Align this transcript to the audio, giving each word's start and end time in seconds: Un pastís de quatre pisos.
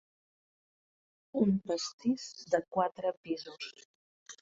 Un 1.43 1.53
pastís 1.69 2.27
de 2.55 2.65
quatre 2.75 3.17
pisos. 3.25 3.73